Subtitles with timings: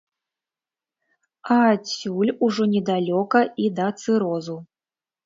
[1.55, 4.57] А адсюль ужо недалёка і да цырозу.